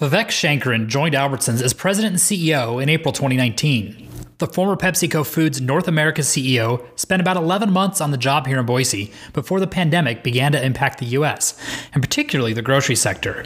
[0.00, 4.06] Vivek Sankaran joined Albertsons as president and CEO in April 2019.
[4.38, 8.60] The former PepsiCo Foods North America CEO spent about 11 months on the job here
[8.60, 11.60] in Boise before the pandemic began to impact the US,
[11.92, 13.44] and particularly the grocery sector.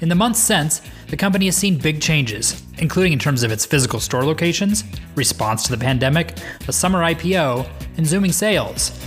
[0.00, 3.66] In the months since, the company has seen big changes, including in terms of its
[3.66, 4.84] physical store locations,
[5.14, 7.68] response to the pandemic, a summer IPO,
[7.98, 8.98] and zooming sales.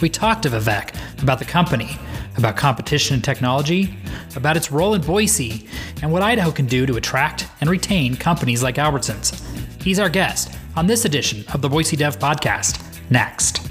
[0.00, 1.96] We talked to Vivek about the company,
[2.36, 3.94] about competition and technology,
[4.36, 5.68] about its role in Boise,
[6.02, 9.40] and what Idaho can do to attract and retain companies like Albertsons.
[9.82, 12.82] He's our guest on this edition of the Boise Dev Podcast.
[13.10, 13.68] Next.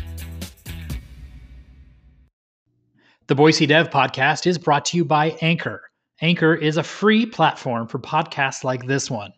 [3.28, 5.90] The Boise Dev Podcast is brought to you by Anchor.
[6.22, 9.34] Anchor is a free platform for podcasts like this one.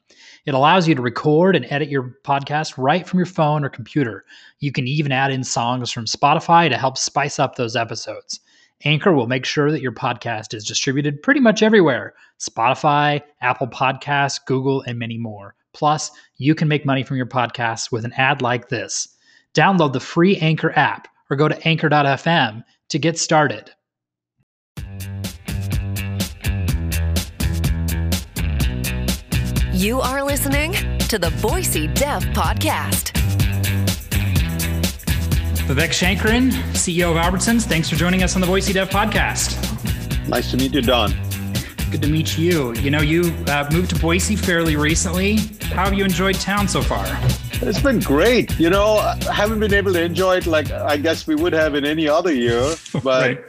[0.45, 4.25] It allows you to record and edit your podcast right from your phone or computer.
[4.59, 8.41] You can even add in songs from Spotify to help spice up those episodes.
[8.85, 14.39] Anchor will make sure that your podcast is distributed pretty much everywhere Spotify, Apple Podcasts,
[14.45, 15.55] Google, and many more.
[15.73, 19.07] Plus, you can make money from your podcast with an ad like this.
[19.53, 23.71] Download the free Anchor app or go to anchor.fm to get started.
[29.73, 30.73] You are listening
[31.09, 33.42] to the Boise Dev Podcast.
[35.63, 39.57] Vivek Sankaran, CEO of Albertsons, thanks for joining us on the Boise Dev Podcast.
[40.27, 41.13] Nice to meet you, Don.
[41.89, 42.73] Good to meet you.
[42.75, 45.37] You know, you uh, moved to Boise fairly recently.
[45.71, 47.05] How have you enjoyed town so far?
[47.61, 48.59] It's been great.
[48.59, 51.75] You know, I haven't been able to enjoy it like I guess we would have
[51.75, 53.41] in any other year, but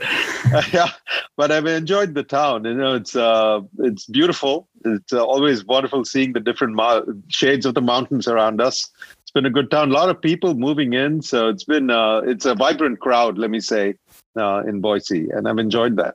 [0.52, 0.90] uh, yeah,
[1.36, 2.64] but I've enjoyed the town.
[2.64, 4.68] You know, it's uh, it's beautiful.
[4.84, 8.88] It's uh, always wonderful seeing the different mo- shades of the mountains around us.
[9.34, 9.90] It's been a good town.
[9.90, 13.36] A lot of people moving in, so it's been uh, it's a vibrant crowd.
[13.36, 13.96] Let me say
[14.36, 16.14] uh, in Boise, and I've enjoyed that.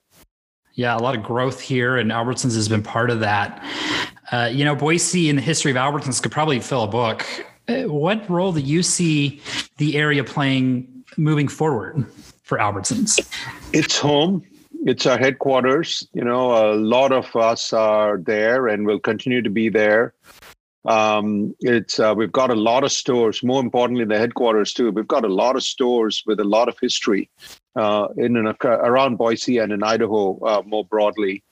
[0.76, 3.62] Yeah, a lot of growth here, and Albertsons has been part of that.
[4.32, 7.26] Uh, you know, Boise in the history of Albertsons could probably fill a book.
[7.68, 9.42] Uh, what role do you see
[9.80, 12.06] the area playing moving forward
[12.44, 13.20] for Albertsons?
[13.74, 14.44] It's home.
[14.86, 16.08] It's our headquarters.
[16.14, 20.14] You know, a lot of us are there and will continue to be there.
[20.86, 23.44] Um, it's uh, we've got a lot of stores.
[23.44, 24.92] More importantly, the headquarters too.
[24.92, 27.30] We've got a lot of stores with a lot of history
[27.76, 31.44] uh, in and around Boise and in Idaho uh, more broadly.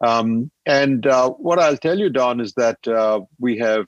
[0.00, 3.86] Um, and uh, what I'll tell you, Don, is that uh, we have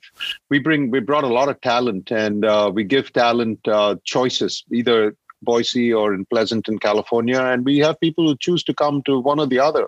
[0.49, 3.67] we bring we brought a lot of talent, and uh, we give talent
[4.03, 5.15] choices either.
[5.41, 9.39] Boise or in Pleasanton, California, and we have people who choose to come to one
[9.39, 9.87] or the other,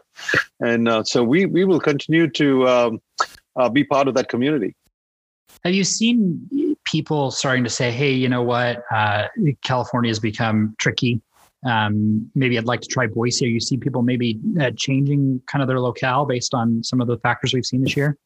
[0.61, 3.01] and so we we will continue to um,
[3.73, 4.73] be part of that community.
[5.63, 8.83] Have you seen people starting to say, "Hey, you know what?
[8.91, 9.27] Uh,
[9.63, 11.21] California has become tricky.
[11.65, 15.61] Um, maybe I'd like to try Boise." Or you see people maybe uh, changing kind
[15.61, 18.17] of their locale based on some of the factors we've seen this year.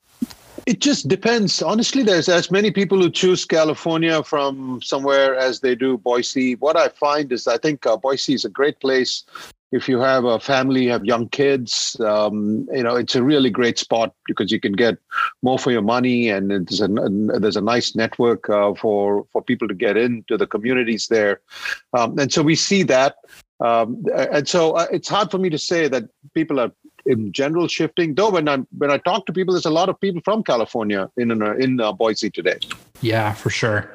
[0.65, 1.61] It just depends.
[1.61, 6.55] Honestly, there's as many people who choose California from somewhere as they do Boise.
[6.55, 9.25] What I find is I think uh, Boise is a great place
[9.71, 11.97] if you have a family, have young kids.
[11.99, 14.97] Um, you know, it's a really great spot because you can get
[15.41, 16.87] more for your money, and there's a,
[17.39, 21.41] there's a nice network uh, for for people to get into the communities there.
[21.93, 23.15] Um, and so we see that.
[23.59, 26.03] Um, and so uh, it's hard for me to say that
[26.33, 26.71] people are
[27.05, 28.15] in general shifting.
[28.15, 31.09] Though when I when I talk to people, there's a lot of people from California
[31.17, 32.59] in in, in uh, Boise today.
[33.01, 33.93] Yeah, for sure.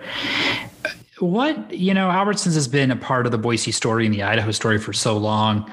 [1.20, 4.50] What you know, Albertsons has been a part of the Boise story and the Idaho
[4.52, 5.70] story for so long.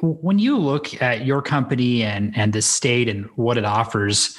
[0.00, 4.34] When you look at your company and and the state and what it offers,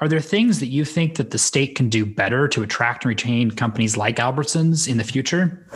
[0.00, 3.08] are there things that you think that the state can do better to attract and
[3.08, 5.66] retain companies like Albertsons in the future?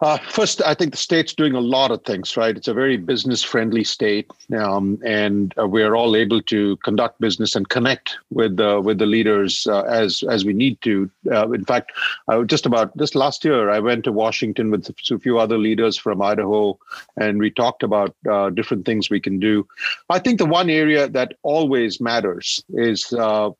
[0.00, 2.54] Uh, first, I think the state's doing a lot of things, right?
[2.54, 7.56] It's a very business friendly state, um, and uh, we're all able to conduct business
[7.56, 11.10] and connect with uh, with the leaders uh, as as we need to.
[11.30, 11.92] Uh, in fact,
[12.28, 15.96] I just about just last year, I went to Washington with a few other leaders
[15.96, 16.78] from Idaho,
[17.16, 19.66] and we talked about uh, different things we can do.
[20.10, 23.14] I think the one area that always matters is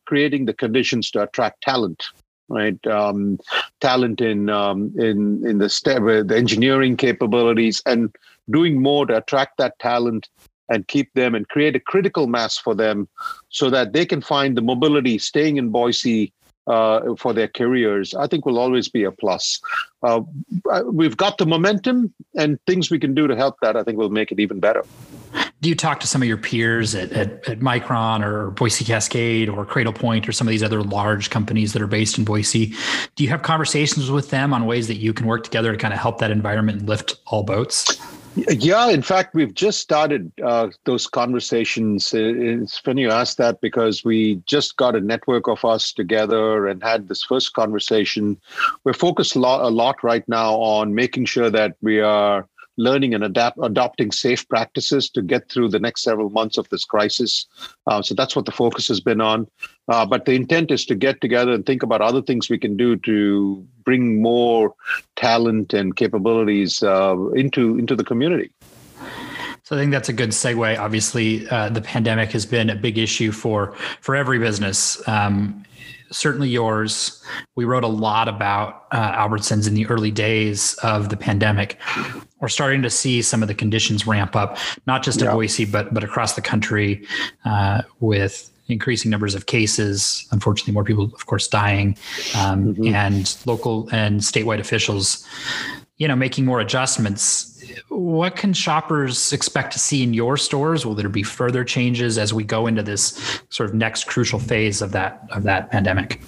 [0.05, 2.05] creating the conditions to attract talent
[2.49, 2.87] right?
[2.87, 3.39] Um,
[3.81, 8.15] talent in um, in in the step, the engineering capabilities, and
[8.51, 10.29] doing more to attract that talent
[10.69, 13.09] and keep them and create a critical mass for them,
[13.49, 16.33] so that they can find the mobility staying in Boise.
[16.67, 19.61] Uh, for their careers, I think will always be a plus.
[20.03, 20.23] Uh,
[20.85, 23.77] we've got the momentum and things we can do to help that.
[23.77, 24.83] I think will make it even better
[25.63, 29.49] do you talk to some of your peers at, at, at, Micron or Boise Cascade
[29.49, 32.75] or Cradlepoint or some of these other large companies that are based in Boise?
[33.15, 35.95] Do you have conversations with them on ways that you can work together to kind
[35.95, 37.99] of help that environment and lift all boats?
[38.37, 42.13] Yeah, in fact, we've just started uh, those conversations.
[42.13, 46.83] It's funny you asked that because we just got a network of us together and
[46.83, 48.39] had this first conversation.
[48.85, 52.47] We're focused a lot, a lot right now on making sure that we are
[52.77, 56.85] learning and adapt, adopting safe practices to get through the next several months of this
[56.85, 57.47] crisis.
[57.87, 59.47] Uh, so that's what the focus has been on.
[59.89, 62.77] Uh, but the intent is to get together and think about other things we can
[62.77, 64.75] do to bring more
[65.15, 68.51] talent and capabilities uh, into into the community.
[69.63, 70.79] So I think that's a good segue.
[70.79, 75.07] Obviously, uh, the pandemic has been a big issue for for every business.
[75.09, 75.65] Um,
[76.11, 77.23] certainly yours.
[77.55, 81.79] We wrote a lot about uh, Albertsons in the early days of the pandemic.
[82.41, 85.33] We're starting to see some of the conditions ramp up, not just in yeah.
[85.33, 87.07] Boise, but but across the country,
[87.45, 90.27] uh, with increasing numbers of cases.
[90.33, 91.97] Unfortunately, more people, of course, dying,
[92.37, 92.95] um, mm-hmm.
[92.95, 95.27] and local and statewide officials,
[95.99, 97.57] you know, making more adjustments
[97.89, 100.85] what can shoppers expect to see in your stores?
[100.85, 104.83] Will there be further changes as we go into this sort of next crucial phase
[104.83, 106.21] of that of that pandemic?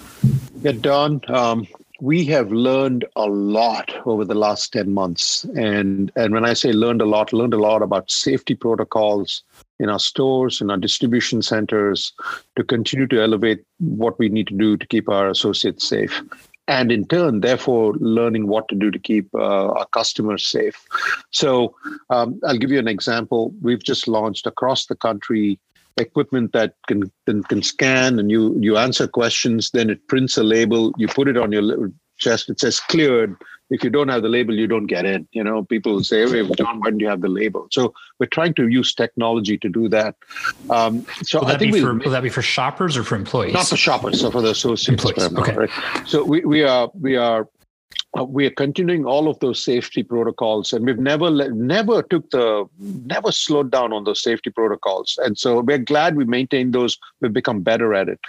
[0.61, 1.21] Yeah, Don.
[1.27, 1.67] Um,
[2.01, 5.43] we have learned a lot over the last 10 months.
[5.43, 9.43] And, and when I say learned a lot, learned a lot about safety protocols
[9.79, 12.13] in our stores, in our distribution centers,
[12.55, 16.23] to continue to elevate what we need to do to keep our associates safe
[16.69, 20.85] and in turn, therefore, learning what to do to keep uh, our customers safe.
[21.31, 21.75] So,
[22.11, 23.51] um, I'll give you an example.
[23.61, 25.59] We've just launched across the country
[25.97, 29.71] equipment that can, can can scan and you you answer questions.
[29.71, 30.93] Then it prints a label.
[30.97, 32.49] You put it on your chest.
[32.49, 33.35] It says cleared
[33.69, 35.27] if you don't have the label, you don't get in.
[35.31, 37.67] You know, people say, hey, John, why don't you have the label?
[37.71, 40.15] So we're trying to use technology to do that.
[40.69, 43.53] Um, so will I think for, will that be for shoppers or for employees?
[43.53, 45.03] Not for shoppers, so for the associates.
[45.03, 45.33] Employees.
[45.33, 45.55] Okay.
[45.55, 45.69] Right?
[46.05, 47.47] So we, we are we are
[48.17, 52.67] uh, we are continuing all of those safety protocols and we've never never took the
[52.79, 55.19] never slowed down on those safety protocols.
[55.23, 56.97] And so we're glad we maintained those.
[57.21, 58.19] We've become better at it.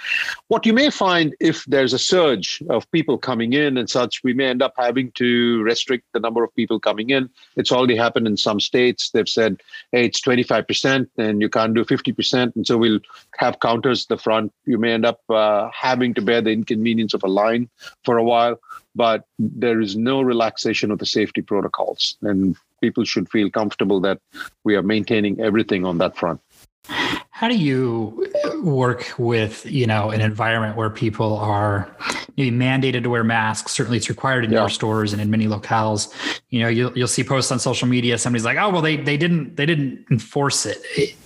[0.48, 4.34] What you may find if there's a surge of people coming in and such we
[4.34, 7.30] may end up having to restrict the number of people coming in.
[7.56, 9.10] It's already happened in some states.
[9.10, 9.62] They've said
[9.92, 13.00] hey it's 25% and you can't do 50% and so we'll
[13.38, 14.52] have counters at the front.
[14.66, 17.70] You may end up uh, having to bear the inconvenience of a line
[18.04, 18.60] for a while
[18.94, 22.16] but there is no relaxation of the safety protocols.
[22.22, 24.20] And people should feel comfortable that
[24.64, 26.40] we are maintaining everything on that front.
[27.30, 28.30] How do you
[28.62, 31.90] work with, you know, an environment where people are
[32.36, 33.72] maybe mandated to wear masks?
[33.72, 34.60] Certainly it's required in yeah.
[34.60, 36.12] your stores and in many locales.
[36.50, 39.16] You know, you'll you'll see posts on social media, somebody's like, oh well they they
[39.16, 41.16] didn't they didn't enforce it.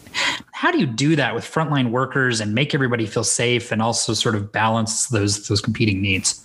[0.53, 4.15] How do you do that with frontline workers and make everybody feel safe and also
[4.15, 6.45] sort of balance those those competing needs?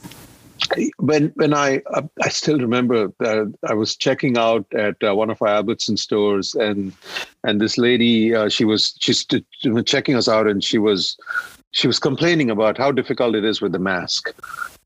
[0.97, 5.29] When when I uh, I still remember that I was checking out at uh, one
[5.29, 6.93] of our Albertson stores and
[7.43, 9.25] and this lady uh, she was she's
[9.85, 11.17] checking us out and she was
[11.71, 14.33] she was complaining about how difficult it is with the mask.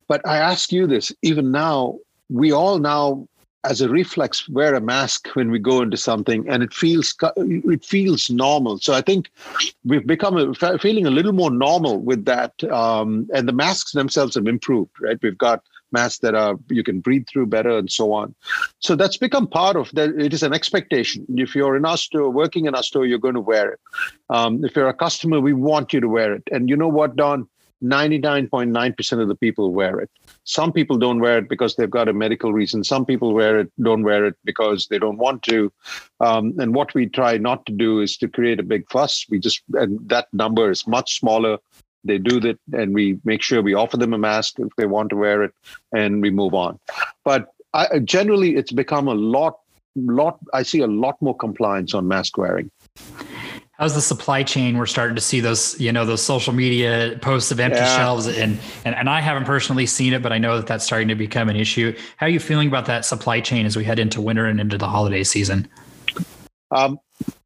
[0.08, 1.98] But I ask you this: even now,
[2.30, 3.28] we all now
[3.66, 7.84] as a reflex wear a mask when we go into something and it feels it
[7.86, 9.30] feels normal so i think
[9.86, 14.36] we've become a, feeling a little more normal with that um, and the masks themselves
[14.36, 15.64] have improved right we've got
[15.94, 18.34] masks that are you can breathe through better and so on
[18.80, 22.30] so that's become part of that it is an expectation if you're in our store
[22.30, 23.80] working in our store you're going to wear it
[24.30, 27.16] um, if you're a customer we want you to wear it and you know what
[27.16, 27.48] don
[27.84, 30.10] 99.9% of the people wear it.
[30.46, 32.84] Some people don't wear it because they've got a medical reason.
[32.84, 35.72] Some people wear it, don't wear it because they don't want to.
[36.22, 39.26] Um, and what we try not to do is to create a big fuss.
[39.30, 41.58] We just, and that number is much smaller
[42.04, 45.10] they do that and we make sure we offer them a mask if they want
[45.10, 45.54] to wear it
[45.94, 46.80] and we move on.
[47.24, 49.60] But I, generally it's become a lot
[49.96, 52.70] lot i see a lot more compliance on mask wearing.
[53.74, 54.78] How's the supply chain?
[54.78, 57.98] We're starting to see those you know those social media posts of empty yeah.
[57.98, 61.08] shelves and, and and i haven't personally seen it but i know that that's starting
[61.10, 61.96] to become an issue.
[62.18, 64.78] How are you feeling about that supply chain as we head into winter and into
[64.78, 65.68] the holiday season?
[66.72, 67.00] Um,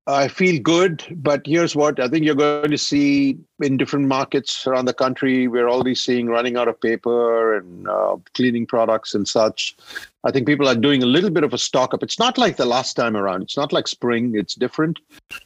[0.07, 4.65] I feel good, but here's what I think you're going to see in different markets
[4.65, 5.47] around the country.
[5.47, 9.75] We're already seeing running out of paper and uh, cleaning products and such.
[10.23, 12.03] I think people are doing a little bit of a stock up.
[12.03, 13.43] It's not like the last time around.
[13.43, 14.35] It's not like spring.
[14.35, 14.99] It's different.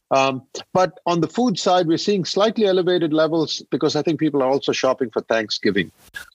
[0.10, 0.42] Um,
[0.74, 4.50] but on the food side, we're seeing slightly elevated levels because I think people are
[4.50, 5.92] also shopping for Thanksgiving.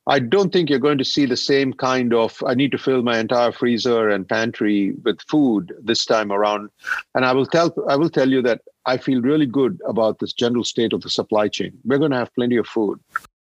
[0.07, 3.03] I don't think you're going to see the same kind of, I need to fill
[3.03, 6.71] my entire freezer and pantry with food this time around.
[7.15, 10.33] And I will tell, I will tell you that I feel really good about this
[10.33, 11.73] general state of the supply chain.
[11.85, 12.99] We're going to have plenty of food.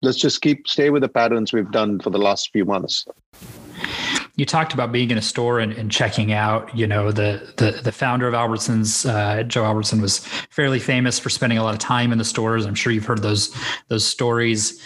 [0.02, 3.06] Let's just keep stay with the patterns we've done for the last few months
[4.36, 6.74] you talked about being in a store and, and checking out.
[6.76, 11.28] You know, the the the founder of Albertsons, uh, Joe Albertson, was fairly famous for
[11.28, 12.64] spending a lot of time in the stores.
[12.64, 13.54] I'm sure you've heard those
[13.88, 14.80] those stories.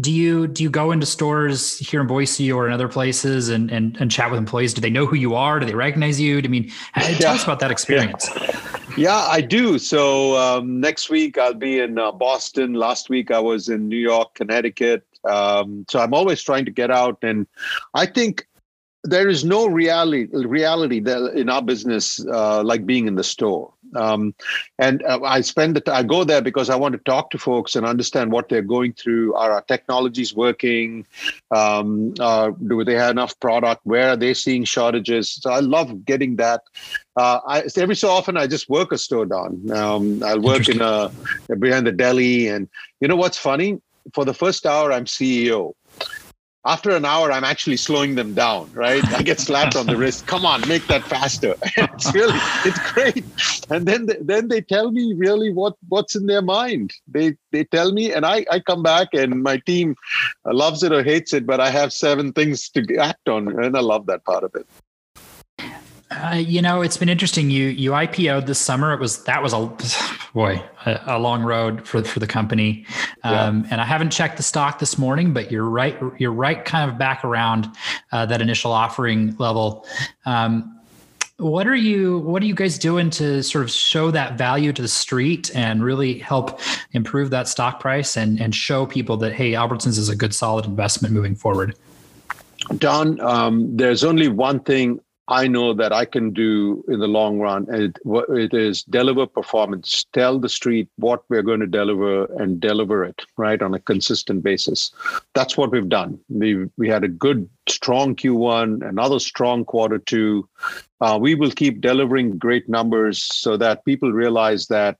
[0.00, 3.70] Do you do you go into stores here in Boise or in other places and
[3.70, 4.74] and, and chat with employees?
[4.74, 5.60] Do they know who you are?
[5.60, 6.38] Do they recognize you?
[6.38, 8.28] I mean, tell us about that experience.
[8.36, 8.69] Yeah.
[9.00, 9.78] Yeah, I do.
[9.78, 12.74] So um, next week I'll be in uh, Boston.
[12.74, 15.06] Last week I was in New York, Connecticut.
[15.24, 17.46] Um, so I'm always trying to get out, and
[17.94, 18.46] I think
[19.02, 20.98] there is no reality reality
[21.34, 23.72] in our business uh, like being in the store.
[23.94, 24.34] Um,
[24.78, 27.38] and uh, I spend the t- I go there because I want to talk to
[27.38, 29.34] folks and understand what they're going through.
[29.34, 31.06] Are our technologies working?
[31.50, 33.82] Um, uh, do they have enough product?
[33.84, 35.32] Where are they seeing shortages?
[35.32, 36.62] So I love getting that.
[37.16, 39.70] Uh, I, every so often I just work a store down.
[39.72, 41.10] Um, I'll work in a
[41.58, 42.68] behind the deli, and
[43.00, 43.80] you know what's funny?
[44.14, 45.74] For the first hour, I'm CEO
[46.64, 49.04] after an hour i'm actually slowing them down right?
[49.12, 50.26] I get slapped on the wrist.
[50.26, 51.54] Come on make that faster.
[51.76, 53.24] It's really it's great.
[53.70, 56.92] And then they, then they tell me really what what's in their mind.
[57.06, 59.94] They they tell me and i i come back and my team
[60.46, 63.80] loves it or hates it but i have seven things to act on and i
[63.80, 64.66] love that part of it
[66.10, 67.50] uh, you know, it's been interesting.
[67.50, 68.92] You you IPO'd this summer.
[68.92, 69.72] It was that was a
[70.34, 72.84] boy a, a long road for for the company.
[73.22, 73.68] Um, yeah.
[73.70, 75.96] And I haven't checked the stock this morning, but you're right.
[76.18, 77.68] You're right, kind of back around
[78.10, 79.86] uh, that initial offering level.
[80.26, 80.76] Um,
[81.36, 84.82] what are you What are you guys doing to sort of show that value to
[84.82, 89.52] the street and really help improve that stock price and and show people that hey,
[89.52, 91.76] Albertsons is a good solid investment moving forward?
[92.76, 95.00] Don, um, there's only one thing
[95.30, 97.66] I know that I can do in the long run.
[97.72, 97.96] It,
[98.30, 103.22] it is deliver performance, tell the street what we're going to deliver and deliver it
[103.36, 104.90] right on a consistent basis.
[105.34, 106.18] That's what we've done.
[106.28, 110.48] We we had a good, strong Q1, another strong quarter two.
[111.00, 114.98] Uh, we will keep delivering great numbers so that people realize that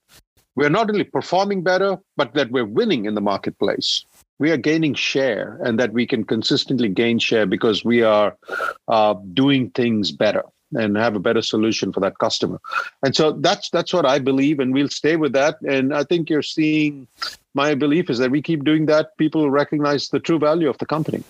[0.54, 4.04] we're not only performing better, but that we're winning in the marketplace
[4.40, 8.36] we are gaining share and that we can consistently gain share because we are
[8.88, 10.42] uh, doing things better
[10.72, 12.58] and have a better solution for that customer.
[13.04, 15.60] And so that's that's what i believe and we'll stay with that.
[15.62, 17.06] And i think you're seeing
[17.54, 19.16] my belief is that we keep doing that.
[19.18, 21.22] People recognize the true value of the company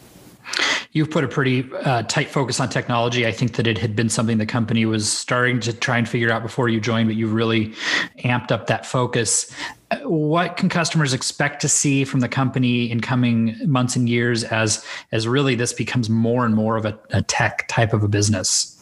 [0.92, 3.25] You've put a pretty uh, tight focus on technology.
[3.25, 6.32] I think that it had been something the company was starting to try and figure
[6.32, 7.75] out before you joined, but you've really
[8.25, 9.54] amped up that focus.
[10.02, 14.85] What can customers expect to see from the company in coming months and years as
[15.12, 18.79] as really this becomes more and more of a, a tech type of a business?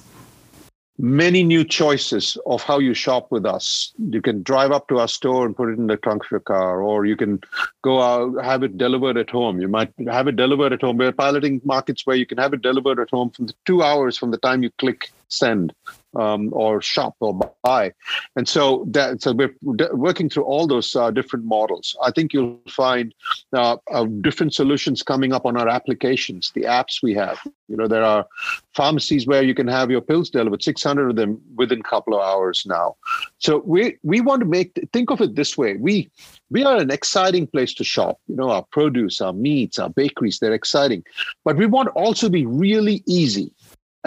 [0.98, 3.92] Many new choices of how you shop with us.
[3.98, 6.40] You can drive up to our store and put it in the trunk of your
[6.40, 7.40] car, or you can
[7.82, 9.60] go out, have it delivered at home.
[9.60, 10.96] You might have it delivered at home.
[10.96, 14.18] We're piloting markets where you can have it delivered at home from the two hours
[14.18, 15.72] from the time you click send
[16.18, 17.92] um, or shop or buy.
[18.36, 21.96] And so that so we're working through all those uh, different models.
[22.02, 23.14] I think you'll find
[23.52, 27.38] uh, uh, different solutions coming up on our applications, the apps we have.
[27.68, 28.26] You know, there are
[28.74, 32.22] pharmacies where you can have your pills delivered, 600 of them within a couple of
[32.22, 32.96] hours now.
[33.38, 35.76] So we we want to make think of it this way.
[35.76, 36.10] We
[36.50, 38.18] we are an exciting place to shop.
[38.26, 41.04] You know, our produce, our meats, our bakeries, they're exciting.
[41.44, 43.52] But we want also be really easy.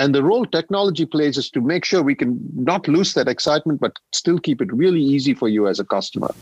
[0.02, 3.80] And the role technology plays is to make sure we can not lose that excitement,
[3.80, 6.34] but still keep it really easy for you as a customer.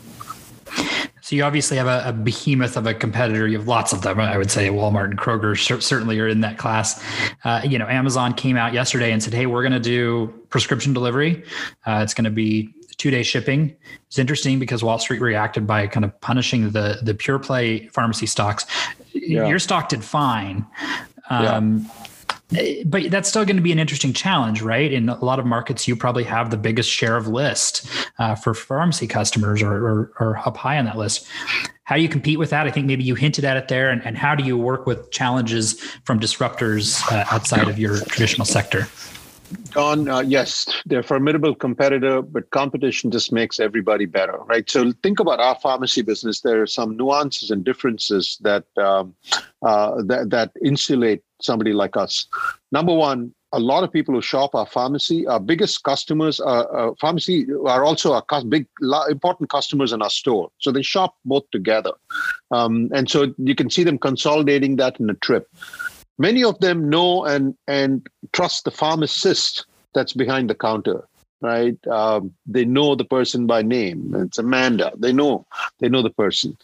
[1.20, 3.46] So you obviously have a, a, behemoth of a competitor.
[3.46, 4.18] You have lots of them.
[4.18, 7.04] I would say Walmart and Kroger certainly are in that class.
[7.44, 10.94] Uh, you know, Amazon came out yesterday and said, "Hey, we're going to do prescription
[10.94, 11.44] delivery.
[11.86, 13.76] Uh, it's going to be two day shipping."
[14.06, 18.26] It's interesting because Wall Street reacted by kind of punishing the the pure play pharmacy
[18.26, 18.64] stocks.
[19.12, 19.46] Yeah.
[19.46, 20.66] Your stock did fine.
[21.28, 22.09] Um, yeah
[22.86, 24.92] but that's still going to be an interesting challenge, right?
[24.92, 27.86] In a lot of markets, you probably have the biggest share of list
[28.18, 31.26] uh, for pharmacy customers or, or, or, up high on that list.
[31.84, 32.66] How do you compete with that?
[32.66, 33.90] I think maybe you hinted at it there.
[33.90, 38.44] And, and how do you work with challenges from disruptors uh, outside of your traditional
[38.44, 38.88] sector?
[39.72, 44.68] Don, uh, yes, they're formidable competitor, but competition just makes everybody better, right?
[44.68, 46.40] So think about our pharmacy business.
[46.40, 49.14] There are some nuances and differences that um,
[49.62, 52.26] uh, that, that insulate somebody like us.
[52.72, 56.94] Number one, a lot of people who shop our pharmacy, our biggest customers, are uh,
[57.00, 58.68] pharmacy are also our big,
[59.08, 60.50] important customers in our store.
[60.58, 61.92] So they shop both together,
[62.50, 65.48] um, and so you can see them consolidating that in a trip.
[66.20, 71.08] Many of them know and and trust the pharmacist that's behind the counter
[71.40, 71.78] right?
[71.86, 74.14] Um, they know the person by name.
[74.14, 74.92] It's Amanda.
[74.98, 75.46] They know
[75.78, 76.56] they know the person.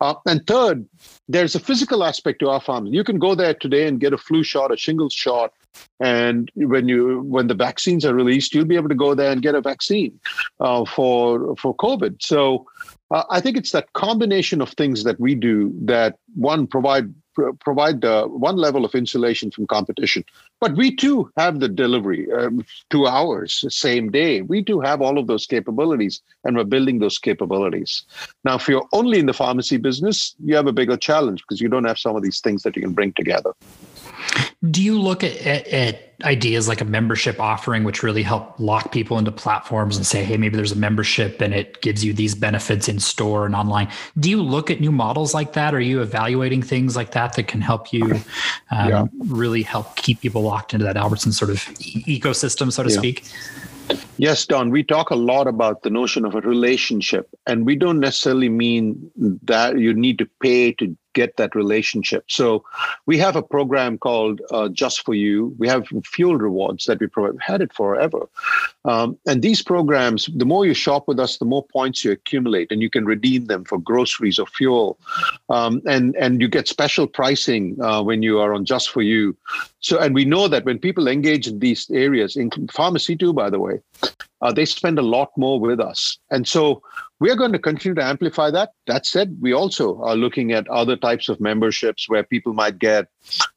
[0.00, 0.86] Uh, and third,
[1.28, 2.86] there's a physical aspect to our farm.
[2.86, 5.52] You can go there today and get a flu shot, a shingles shot,
[6.00, 9.42] and when you when the vaccines are released, you'll be able to go there and
[9.42, 10.18] get a vaccine
[10.60, 12.22] uh, for for COVID.
[12.22, 12.66] So
[13.10, 17.14] uh, I think it's that combination of things that we do that one provide
[17.60, 20.24] provide the one level of insulation from competition.
[20.60, 24.42] But we too have the delivery, um, two hours, same day.
[24.42, 28.04] We too have all of those capabilities, and we're building those capabilities.
[28.44, 31.68] Now, if you're only in the pharmacy business, you have a bigger challenge because you
[31.68, 33.52] don't have some of these things that you can bring together.
[34.70, 38.92] Do you look at, at, at, ideas like a membership offering, which really help lock
[38.92, 42.34] people into platforms and say, hey, maybe there's a membership and it gives you these
[42.34, 43.90] benefits in store and online?
[44.18, 45.74] Do you look at new models like that?
[45.74, 48.04] Are you evaluating things like that that can help you
[48.70, 49.06] um, yeah.
[49.26, 52.98] really help keep people locked into that Albertson sort of e- ecosystem, so to yeah.
[52.98, 53.24] speak?
[54.16, 58.00] Yes, Don, we talk a lot about the notion of a relationship, and we don't
[58.00, 59.10] necessarily mean
[59.42, 62.24] that you need to pay to get that relationship.
[62.28, 62.64] So
[63.06, 65.54] we have a program called uh, Just for You.
[65.58, 67.32] We have fuel rewards that we provide.
[67.32, 68.28] We've had it forever.
[68.84, 72.70] Um, and these programs, the more you shop with us, the more points you accumulate,
[72.70, 74.98] and you can redeem them for groceries or fuel.
[75.48, 79.36] Um, and, and you get special pricing uh, when you are on Just for You.
[79.84, 83.50] So, and we know that when people engage in these areas, in pharmacy too, by
[83.50, 83.80] the way,
[84.40, 86.16] uh, they spend a lot more with us.
[86.30, 86.82] And so
[87.20, 88.70] we are going to continue to amplify that.
[88.86, 93.08] That said, we also are looking at other types of memberships where people might get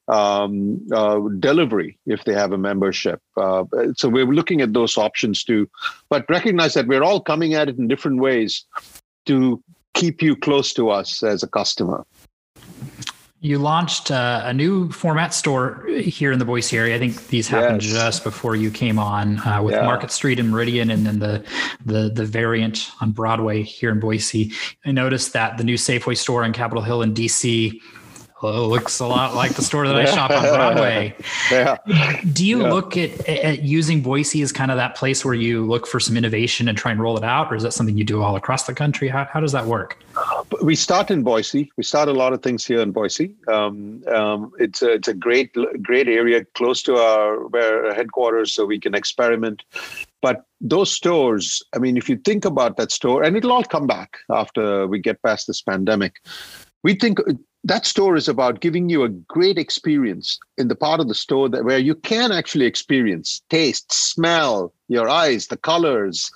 [0.10, 3.22] um, uh, delivery if they have a membership.
[3.38, 3.64] Uh,
[3.96, 5.70] so we're looking at those options too.
[6.10, 8.66] But recognize that we're all coming at it in different ways
[9.28, 12.06] to keep you close to us as a customer
[13.48, 16.96] you launched uh, a new format store here in the Boise area.
[16.96, 17.94] I think these happened yes.
[17.94, 19.86] just before you came on uh, with yeah.
[19.86, 21.44] Market Street and Meridian, and then the
[21.86, 24.52] the the variant on Broadway here in Boise.
[24.86, 27.80] I noticed that the new Safeway store on Capitol Hill in DC
[28.42, 31.16] well, looks a lot like the store that I shop on Broadway.
[31.52, 31.78] yeah.
[32.32, 32.72] Do you yeah.
[32.72, 36.16] look at, at using Boise as kind of that place where you look for some
[36.16, 38.68] innovation and try and roll it out, or is that something you do all across
[38.68, 39.08] the country?
[39.08, 39.98] How, how does that work?
[40.62, 41.72] We start in Boise.
[41.78, 43.34] We start a lot of things here in Boise.
[43.48, 48.66] Um, um, it's a, it's a great great area close to our, our headquarters, so
[48.66, 49.64] we can experiment.
[50.22, 53.88] But those stores, I mean, if you think about that store, and it'll all come
[53.88, 56.16] back after we get past this pandemic
[56.84, 57.20] we think
[57.64, 61.50] that store is about giving you a great experience in the part of the store
[61.50, 66.32] that where you can actually experience taste smell your eyes the colors.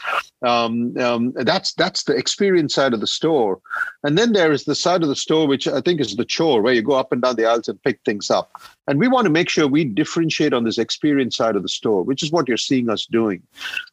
[0.46, 3.60] Um, um, that's that's the experience side of the store.
[4.04, 6.62] And then there is the side of the store which i think is the chore
[6.62, 8.62] where you go up and down the aisles and pick things up.
[8.88, 12.04] And we want to make sure we differentiate on this experience side of the store
[12.04, 13.42] which is what you're seeing us doing.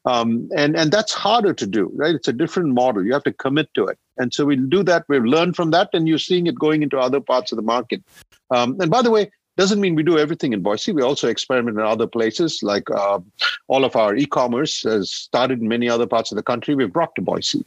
[0.05, 2.15] Um, and and that's harder to do right?
[2.15, 3.05] It's a different model.
[3.05, 5.89] You have to commit to it and so we'll do that we've learned from that
[5.93, 8.03] and you're seeing it going into other parts of the market
[8.51, 10.93] um, and by the way doesn't mean we do everything in Boise.
[10.93, 13.19] We also experiment in other places, like uh,
[13.67, 16.77] all of our e-commerce has started in many other parts of the country.
[16.77, 17.65] We've brought to Boise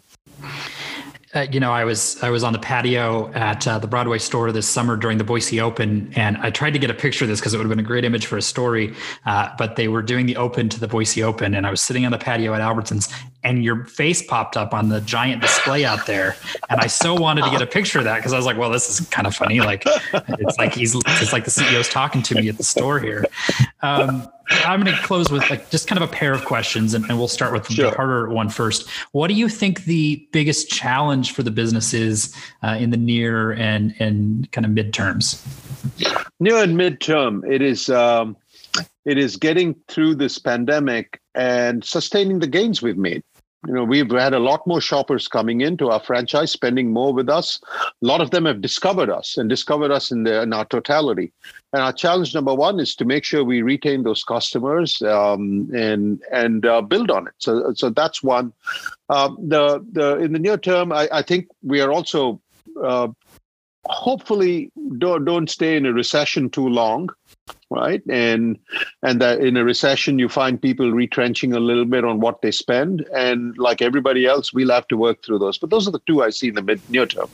[1.33, 4.51] uh, you know, I was I was on the patio at uh, the Broadway store
[4.51, 7.39] this summer during the Boise Open, and I tried to get a picture of this
[7.39, 8.93] because it would have been a great image for a story.
[9.25, 12.05] Uh, but they were doing the Open to the Boise Open, and I was sitting
[12.05, 13.13] on the patio at Albertsons,
[13.43, 16.35] and your face popped up on the giant display out there,
[16.69, 18.69] and I so wanted to get a picture of that because I was like, well,
[18.69, 19.61] this is kind of funny.
[19.61, 23.25] Like it's like he's it's like the CEO's talking to me at the store here.
[23.81, 24.27] Um,
[24.65, 27.17] I'm going to close with like just kind of a pair of questions, and, and
[27.17, 27.89] we'll start with sure.
[27.89, 28.89] the harder one first.
[29.11, 33.53] What do you think the biggest challenge for the business is uh, in the near
[33.53, 35.41] and and kind of midterms?
[36.39, 38.35] Near and midterm, it is um,
[39.05, 43.23] it is getting through this pandemic and sustaining the gains we've made
[43.67, 47.29] you know we've had a lot more shoppers coming into our franchise spending more with
[47.29, 47.59] us.
[47.79, 51.31] A lot of them have discovered us and discovered us in, the, in our totality.
[51.73, 56.21] And our challenge number one is to make sure we retain those customers um, and
[56.31, 57.33] and uh, build on it.
[57.37, 58.53] So so that's one.
[59.09, 62.41] Um, the the in the near term i, I think we are also
[62.81, 63.09] uh,
[63.85, 67.09] hopefully don't, don't stay in a recession too long
[67.71, 68.03] right?
[68.09, 68.59] And
[69.01, 72.51] and that in a recession you find people retrenching a little bit on what they
[72.51, 73.07] spend.
[73.15, 75.57] And like everybody else we'll have to work through those.
[75.57, 77.29] But those are the two i see in the mid near term.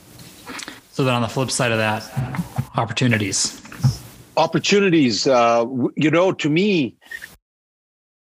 [0.92, 2.02] So then on the flip side of that
[2.76, 3.60] opportunities.
[4.36, 6.96] Opportunities uh, you know to me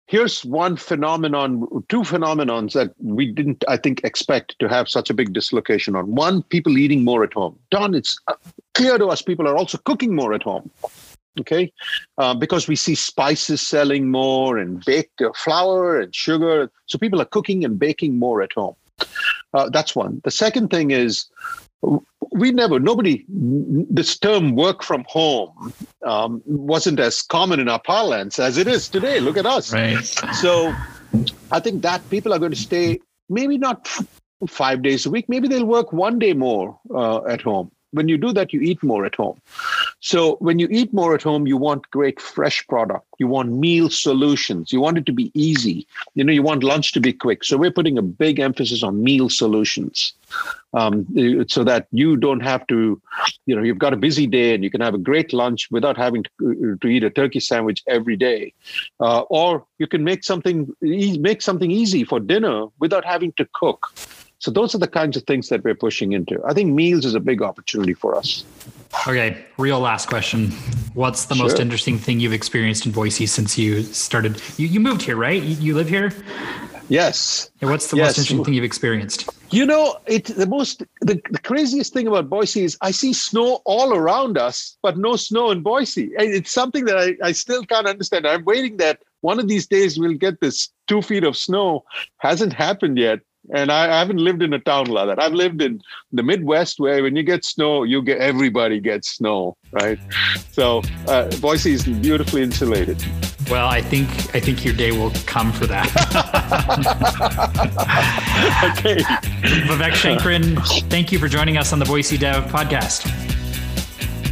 [0.08, 5.14] here's one phenomenon two phenomenons that we didn't i think expect to have such a
[5.14, 6.14] big dislocation on.
[6.16, 7.56] One people eating more at home.
[7.70, 8.34] Don it's uh,
[8.74, 10.68] clear to us people are also cooking more at home
[11.40, 11.72] okay
[12.18, 17.20] uh, because we see spices selling more and baked uh, flour and sugar so people
[17.20, 18.74] are cooking and baking more at home
[19.54, 21.26] uh, that's one the second thing is
[22.32, 25.72] we never nobody this term work from home
[26.04, 29.20] um, wasn't as common in our parlance as it is today.
[29.20, 29.72] Look at us.
[29.72, 29.98] Right.
[30.40, 30.74] So
[31.50, 34.06] I think that people are going to stay maybe not f-
[34.48, 35.28] five days a week.
[35.28, 37.70] Maybe they'll work one day more uh, at home.
[37.92, 39.40] When you do that, you eat more at home.
[40.00, 43.06] So when you eat more at home, you want great fresh product.
[43.18, 44.72] You want meal solutions.
[44.72, 45.86] You want it to be easy.
[46.14, 47.44] You know, you want lunch to be quick.
[47.44, 50.14] So we're putting a big emphasis on meal solutions,
[50.74, 51.06] um,
[51.48, 53.00] so that you don't have to,
[53.46, 55.96] you know, you've got a busy day and you can have a great lunch without
[55.96, 58.54] having to, to eat a turkey sandwich every day,
[59.00, 63.92] uh, or you can make something make something easy for dinner without having to cook.
[64.42, 66.42] So those are the kinds of things that we're pushing into.
[66.44, 68.44] I think meals is a big opportunity for us.
[69.06, 70.50] Okay, real last question.
[70.94, 71.44] What's the sure.
[71.44, 74.42] most interesting thing you've experienced in Boise since you started?
[74.56, 75.40] You, you moved here, right?
[75.40, 76.12] You, you live here?
[76.88, 77.52] Yes.
[77.60, 78.08] And what's the yes.
[78.08, 79.30] most interesting thing you've experienced?
[79.50, 83.60] You know, it the most the, the craziest thing about Boise is I see snow
[83.64, 86.10] all around us, but no snow in Boise.
[86.18, 88.26] And It's something that I, I still can't understand.
[88.26, 91.84] I'm waiting that one of these days we'll get this two feet of snow.
[92.18, 93.20] Hasn't happened yet.
[93.50, 95.20] And I, I, haven't lived in a town like that.
[95.20, 99.56] I've lived in the Midwest where when you get snow, you get everybody gets snow,
[99.72, 99.98] right?
[100.52, 103.04] So uh, Boise is beautifully insulated.
[103.50, 105.86] Well, I think I think your day will come for that.
[108.78, 109.02] okay.
[109.02, 113.10] Vivek Sankaran, thank you for joining us on the Boise Dev podcast.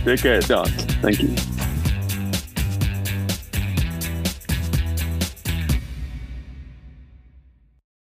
[0.04, 0.68] Take care, Don.
[1.02, 1.59] Thank you.